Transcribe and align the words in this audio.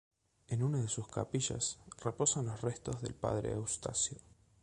En 0.47 0.63
una 0.63 0.79
de 0.81 0.87
sus 0.87 1.07
capillas, 1.09 1.77
reposan 2.03 2.47
los 2.47 2.61
restos 2.61 3.03
del 3.03 3.13
padre 3.13 3.51
Eustasio. 3.51 4.17